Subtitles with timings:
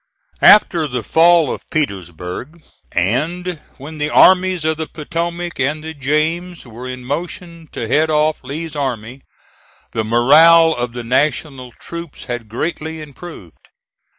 [0.41, 6.65] After the fall of Petersburg, and when the armies of the Potomac and the James
[6.65, 9.21] were in motion to head off Lee's army,
[9.91, 13.67] the morale of the National troops had greatly improved.